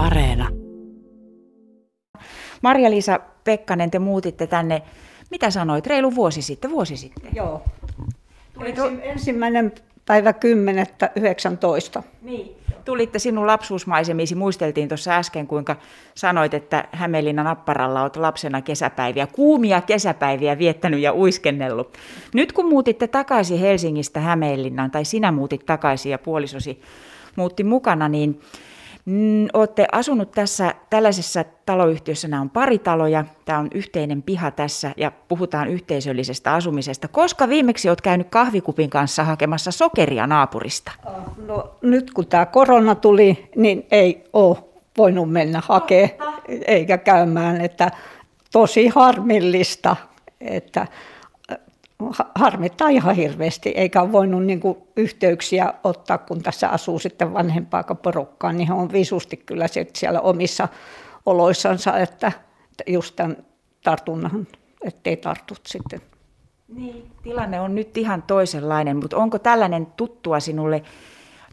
[0.00, 0.48] Areena.
[2.62, 4.82] Marja-Liisa Pekkanen, te muutitte tänne,
[5.30, 7.30] mitä sanoit, reilu vuosi sitten, vuosi sitten.
[7.34, 7.62] Joo.
[8.64, 9.72] Ensi, ensimmäinen
[10.06, 10.34] päivä
[11.98, 12.02] 10.19.
[12.22, 12.56] Niin.
[12.84, 15.76] Tulitte sinun lapsuusmaisemiisi, muisteltiin tuossa äsken, kuinka
[16.14, 21.98] sanoit, että Hämeenlinnan Apparalla olet lapsena kesäpäiviä, kuumia kesäpäiviä viettänyt ja uiskennellut.
[22.34, 26.82] Nyt kun muutitte takaisin Helsingistä Hämeenlinnaan, tai sinä muutit takaisin ja puolisosi
[27.36, 28.40] muutti mukana, niin
[29.52, 35.12] olette asunut tässä tällaisessa taloyhtiössä, nämä on pari taloja, tämä on yhteinen piha tässä ja
[35.28, 37.08] puhutaan yhteisöllisestä asumisesta.
[37.08, 40.92] Koska viimeksi olet käynyt kahvikupin kanssa hakemassa sokeria naapurista?
[41.46, 44.56] No nyt kun tämä korona tuli, niin ei ole
[44.98, 47.90] voinut mennä hakemaan eikä käymään, että
[48.52, 49.96] tosi harmillista,
[50.40, 50.86] että
[52.34, 57.82] harmittaa ihan hirveästi, eikä ole voinut niin kuin yhteyksiä ottaa, kun tässä asuu sitten vanhempaa
[57.82, 60.68] porukkaa, niin on visusti kyllä siellä omissa
[61.26, 62.32] oloissansa, että
[62.86, 63.36] just tämän
[63.84, 64.46] tartunnan,
[64.84, 66.00] ettei tartut sitten.
[66.74, 70.82] Niin, tilanne on nyt ihan toisenlainen, mutta onko tällainen tuttua sinulle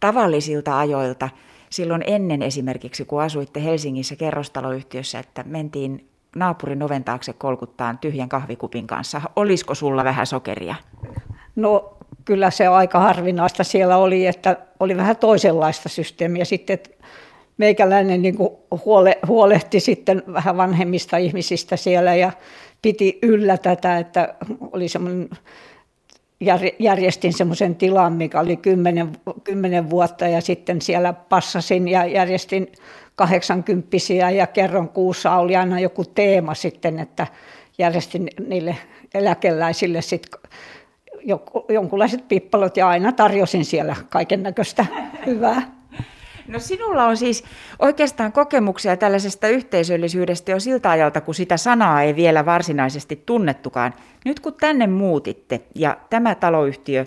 [0.00, 1.28] tavallisilta ajoilta,
[1.70, 8.86] silloin ennen esimerkiksi, kun asuitte Helsingissä kerrostaloyhtiössä, että mentiin naapurin oven taakse kolkuttaan tyhjän kahvikupin
[8.86, 9.20] kanssa.
[9.36, 10.74] Olisiko sulla vähän sokeria?
[11.56, 16.90] No kyllä se on aika harvinaista siellä oli, että oli vähän toisenlaista systeemiä sitten, että
[17.58, 18.36] meikäläinen niin
[18.84, 22.32] huole, huolehti sitten vähän vanhemmista ihmisistä siellä ja
[22.82, 24.34] piti yllä tätä, että
[24.72, 25.28] oli semmoinen
[26.78, 29.12] järjestin semmoisen tilan, mikä oli kymmenen,
[29.44, 32.72] kymmenen vuotta ja sitten siellä passasin ja järjestin
[33.16, 37.26] kahdeksankymppisiä ja kerron kuussa oli aina joku teema sitten, että
[37.78, 38.76] järjestin niille
[39.14, 40.40] eläkeläisille sitten
[41.68, 44.86] jonkunlaiset pippalot ja aina tarjosin siellä kaiken näköistä
[45.26, 45.82] hyvää.
[46.48, 47.44] No sinulla on siis
[47.78, 53.94] oikeastaan kokemuksia tällaisesta yhteisöllisyydestä jo siltä ajalta, kun sitä sanaa ei vielä varsinaisesti tunnettukaan.
[54.24, 57.06] Nyt kun tänne muutitte ja tämä taloyhtiö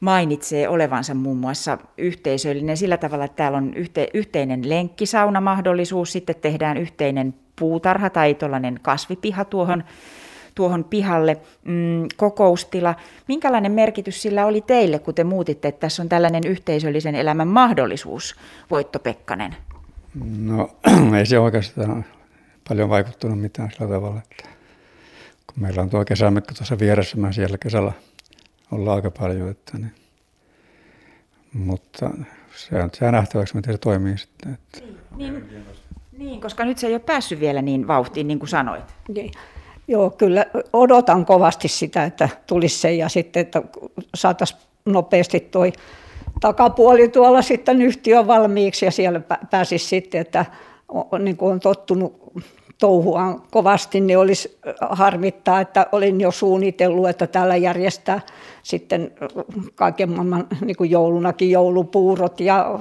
[0.00, 6.76] mainitsee olevansa muun muassa yhteisöllinen sillä tavalla, että täällä on yhte, yhteinen lenkkisaunamahdollisuus, sitten tehdään
[6.76, 9.84] yhteinen puutarha tai tuollainen kasvipiha tuohon,
[10.54, 12.94] tuohon pihalle, mm, kokoustila.
[13.28, 18.36] Minkälainen merkitys sillä oli teille, kun te muutitte, että tässä on tällainen yhteisöllisen elämän mahdollisuus,
[18.70, 19.56] Voitto Pekkanen?
[20.38, 20.70] No
[21.18, 22.04] ei se oikeastaan
[22.68, 24.48] paljon vaikuttunut mitään sillä tavalla, että
[25.46, 27.92] kun meillä on tuo kesämökkä tuossa vieressä, mä siellä kesällä
[28.74, 29.48] ollaan aika paljon.
[29.48, 29.92] Että niin.
[31.52, 32.10] Mutta
[32.56, 34.52] se on se nähtäväksi, miten se toimii sitten.
[34.54, 34.78] Että.
[35.16, 35.64] Niin, niin,
[36.18, 38.84] niin, koska nyt se ei ole päässyt vielä niin vauhtiin, niin kuin sanoit.
[39.08, 39.32] Niin.
[39.88, 43.62] Joo, kyllä odotan kovasti sitä, että tulisi se ja sitten, että
[44.14, 45.64] saataisiin nopeasti tuo
[46.40, 49.20] takapuoli tuolla sitten yhtiö valmiiksi ja siellä
[49.50, 50.44] pääsisi sitten, että
[51.18, 52.32] niin kuin on tottunut
[52.84, 54.58] touhuaan kovasti, niin olisi
[54.90, 58.20] harmittaa, että olin jo suunnitellut, että täällä järjestää
[58.62, 59.12] sitten
[59.74, 62.78] kaiken maailman niin kuin joulunakin joulupuurot ja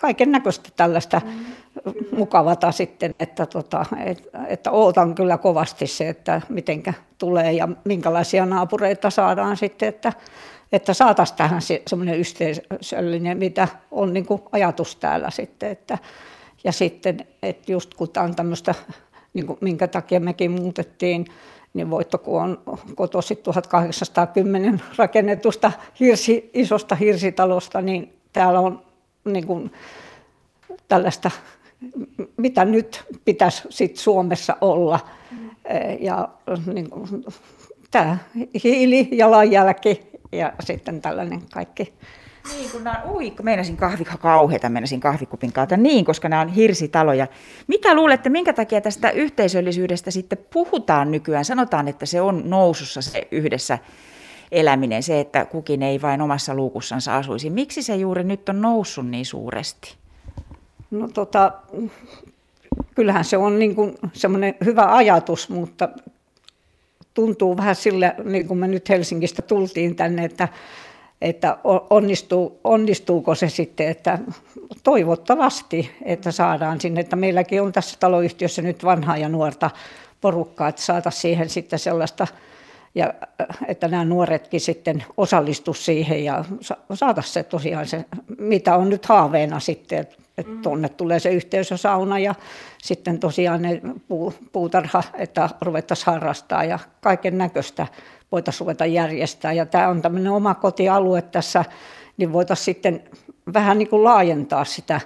[0.00, 2.18] kaiken näköistä tällaista mm.
[2.18, 8.46] mukavata sitten, että, tota, et, että ootan kyllä kovasti se, että mitenkä tulee ja minkälaisia
[8.46, 10.12] naapureita saadaan sitten, että,
[10.72, 15.98] että saataisiin tähän se, semmoinen yhteisöllinen, mitä on niin kuin ajatus täällä sitten, että,
[16.64, 18.74] ja sitten, että just kun tämä on tämmöistä
[19.34, 21.26] niin kuin, minkä takia mekin muutettiin,
[21.74, 22.58] niin voitto kun on
[22.94, 28.82] kotoisin 1810 rakennetusta hirsi, isosta hirsitalosta, niin täällä on
[29.24, 29.72] niin kuin,
[30.88, 31.30] tällaista,
[32.36, 35.00] mitä nyt pitäisi sit Suomessa olla.
[36.00, 36.28] Ja
[36.74, 37.24] niin kuin,
[37.90, 38.18] tämä
[38.64, 40.00] hiilijalanjälki
[40.32, 41.92] ja sitten tällainen kaikki
[42.48, 45.76] niin, kun nämä, ui, kun meinasin kahvi, kauheita, meinasin kahvikupin kautta.
[45.76, 47.26] Niin, koska nämä on hirsitaloja.
[47.66, 51.44] Mitä luulette, minkä takia tästä yhteisöllisyydestä sitten puhutaan nykyään?
[51.44, 53.78] Sanotaan, että se on nousussa se yhdessä
[54.52, 57.50] eläminen, se, että kukin ei vain omassa luukussansa asuisi.
[57.50, 59.94] Miksi se juuri nyt on noussut niin suuresti?
[60.90, 61.52] No tota,
[62.94, 63.76] kyllähän se on niin
[64.12, 65.88] semmoinen hyvä ajatus, mutta
[67.14, 70.48] tuntuu vähän sille, niin kuin me nyt Helsingistä tultiin tänne, että
[71.20, 71.58] että
[71.90, 74.18] onnistuu, onnistuuko se sitten, että
[74.82, 79.70] toivottavasti, että saadaan sinne, että meilläkin on tässä taloyhtiössä nyt vanhaa ja nuorta
[80.20, 82.26] porukkaa, että saataisiin siihen sitten sellaista,
[82.94, 83.14] ja
[83.68, 86.44] että nämä nuoretkin sitten osallistu siihen ja
[86.94, 88.04] saataisiin se tosiaan se,
[88.38, 90.62] mitä on nyt haaveena sitten, että mm.
[90.62, 92.34] tuonne tulee se yhteisösauna ja
[92.82, 97.86] sitten tosiaan ne puu, puutarha, että ruvettaisiin harrastaa ja kaiken näköistä
[98.32, 99.52] voitaisiin ruveta järjestää.
[99.52, 101.64] Ja tämä on tämmöinen oma kotialue tässä,
[102.16, 103.02] niin voitaisiin sitten
[103.54, 105.00] vähän niin kuin laajentaa sitä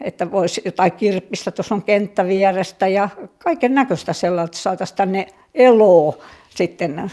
[0.00, 6.16] että voisi jotain kirppistä, tuossa on kenttävierestä ja kaiken näköistä sellaista, että saataisiin tänne eloa
[6.50, 7.10] sitten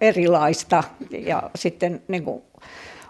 [0.00, 2.42] erilaista ja sitten niin kuin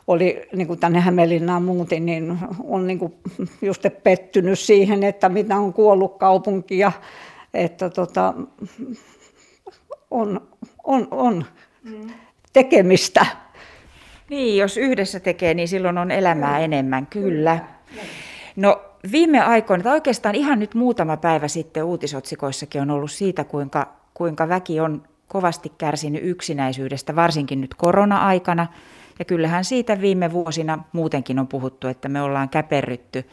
[0.07, 3.15] oli niin kuin tänne Hämeenlinnaan muutin, niin on niin kuin
[3.63, 6.93] just pettynyt siihen, että mitä on kuollut kaupunki ja
[7.55, 8.35] että tota,
[10.13, 10.49] on,
[10.85, 11.45] on, on
[12.53, 13.27] tekemistä.
[14.31, 17.59] Niin, jos yhdessä tekee, niin silloin on elämää enemmän, kyllä.
[18.57, 18.83] No
[19.13, 24.49] viime aikoina, tai oikeastaan ihan nyt muutama päivä sitten uutisotsikoissakin on ollut siitä, kuinka, kuinka
[24.49, 28.67] väki on kovasti kärsinyt yksinäisyydestä, varsinkin nyt korona-aikana.
[29.19, 33.25] Ja kyllähän siitä viime vuosina muutenkin on puhuttu, että me ollaan käperrytty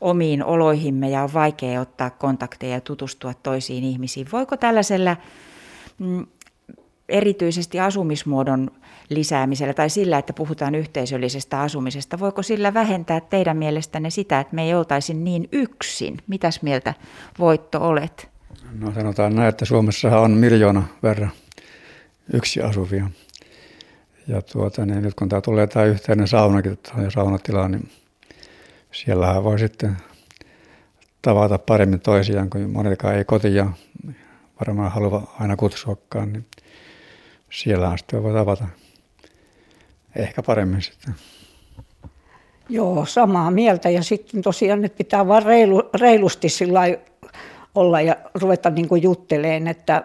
[0.00, 4.26] omiin oloihimme ja on vaikea ottaa kontakteja ja tutustua toisiin ihmisiin.
[4.32, 5.20] Voiko tällaisella mm,
[7.08, 8.70] erityisesti asumismuodon
[9.08, 14.62] lisäämisellä tai sillä, että puhutaan yhteisöllisestä asumisesta, voiko sillä vähentää teidän mielestänne sitä, että me
[14.62, 16.18] ei oltaisi niin yksin?
[16.26, 16.94] Mitäs mieltä
[17.38, 18.28] Voitto olet?
[18.78, 21.30] No sanotaan näin, että Suomessa on miljoona verran
[22.32, 23.10] yksi asuvia.
[24.28, 27.88] Ja tuota, niin nyt kun tämä tulee tämä yhteinen saunakin ja saunatila, niin
[28.92, 29.96] siellähän voi sitten
[31.22, 33.70] tavata paremmin toisiaan, kun monellekaan ei kotia
[34.60, 36.46] varmaan halua aina kutsuakaan, niin
[37.50, 38.64] siellähän sitten voi tavata
[40.16, 41.14] ehkä paremmin sitten.
[42.68, 43.90] Joo, samaa mieltä.
[43.90, 46.80] Ja sitten tosiaan, että pitää vaan reilu, reilusti sillä
[47.74, 50.04] olla ja ruveta niin kuin jutteleen, että,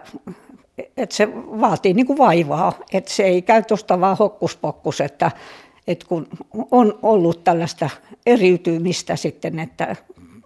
[0.96, 2.72] että se vaatii niin kuin vaivaa.
[2.92, 5.30] Että se ei käy tuosta vaan hokkuspokkus, että,
[5.86, 6.28] että kun
[6.70, 7.90] on ollut tällaista
[8.26, 9.96] eriytymistä sitten, että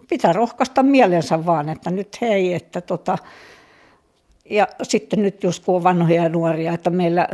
[0.09, 3.17] pitää rohkaista mielensä vaan, että nyt hei, että tota,
[4.49, 7.27] ja sitten nyt just kun on vanhoja ja nuoria, että meillä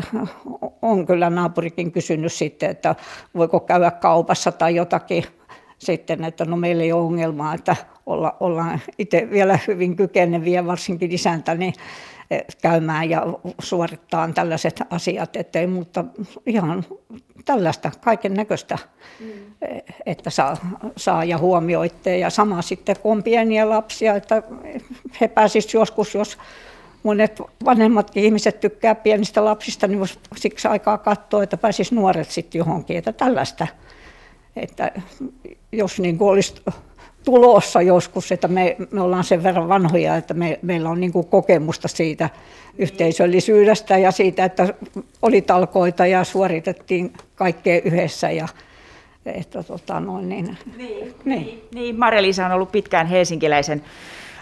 [0.82, 2.96] on kyllä naapurikin kysynyt sitten, että
[3.36, 5.24] voiko käydä kaupassa tai jotakin
[5.78, 7.76] sitten, että no meillä ei ole ongelmaa, että
[8.06, 11.74] olla, ollaan itse vielä hyvin kykeneviä, varsinkin isäntä, niin
[12.32, 13.26] eh, käymään ja
[13.60, 16.06] suorittaa tällaiset asiat, ettei, mutta
[16.46, 16.86] ihan
[17.46, 18.78] tällaista kaiken näköistä,
[19.20, 19.28] mm.
[19.62, 20.58] Eh, että saa,
[20.98, 22.18] saa ja huomioitte.
[22.18, 24.44] Ja sama sitten, kun on pieniä lapsia, että
[25.22, 26.38] he pääsisivät joskus, jos
[27.04, 32.60] monet vanhemmatkin ihmiset tykkää pienistä lapsista, niin voisi siksi aikaa katsoa, että pääsis nuoret sitten
[32.60, 33.68] johonkin, että tällaista.
[34.56, 34.92] Että
[35.72, 36.56] jos niin kuin olisi
[37.24, 41.88] tulossa joskus, että me, me ollaan sen verran vanhoja, että me, meillä on niin kokemusta
[41.88, 42.30] siitä
[42.78, 44.74] yhteisöllisyydestä ja siitä, että
[45.22, 48.48] oli talkoita ja suoritettiin kaikkea yhdessä ja
[49.26, 51.62] että tota noin, niin, niin, niin.
[51.76, 53.84] niin Marja-Liisa on ollut pitkään helsinkiläisen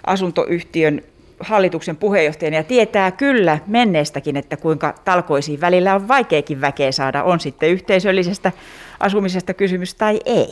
[0.05, 1.01] asuntoyhtiön
[1.39, 7.39] hallituksen puheenjohtajana ja tietää kyllä menneestäkin, että kuinka talkoisiin välillä on vaikeakin väkeä saada, on
[7.39, 8.51] sitten yhteisöllisestä
[8.99, 10.49] asumisesta kysymys tai ei.